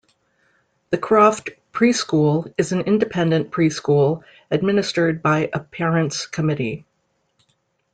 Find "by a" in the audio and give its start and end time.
5.21-5.59